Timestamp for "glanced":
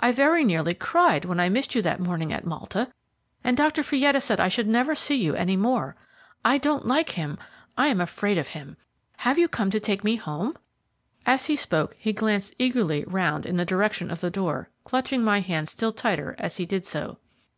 12.14-12.54